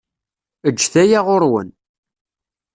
[0.67, 1.69] Eǧǧet aya ɣur-wen.